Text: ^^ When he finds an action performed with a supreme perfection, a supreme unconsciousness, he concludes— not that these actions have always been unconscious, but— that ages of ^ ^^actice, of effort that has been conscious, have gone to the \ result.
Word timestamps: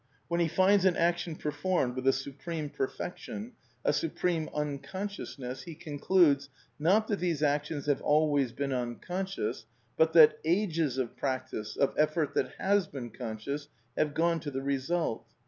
^^ 0.01 0.03
When 0.29 0.39
he 0.39 0.47
finds 0.47 0.83
an 0.85 0.97
action 0.97 1.35
performed 1.35 1.95
with 1.95 2.07
a 2.07 2.11
supreme 2.11 2.71
perfection, 2.71 3.51
a 3.85 3.93
supreme 3.93 4.49
unconsciousness, 4.51 5.61
he 5.61 5.75
concludes— 5.75 6.49
not 6.89 7.07
that 7.07 7.19
these 7.19 7.43
actions 7.43 7.85
have 7.85 8.01
always 8.01 8.51
been 8.51 8.73
unconscious, 8.73 9.67
but— 9.97 10.13
that 10.13 10.39
ages 10.43 10.97
of 10.97 11.15
^ 11.15 11.19
^^actice, 11.19 11.77
of 11.77 11.93
effort 11.99 12.33
that 12.33 12.53
has 12.57 12.87
been 12.87 13.11
conscious, 13.11 13.67
have 13.95 14.15
gone 14.15 14.39
to 14.39 14.49
the 14.49 14.63
\ 14.63 14.63
result. 14.63 15.27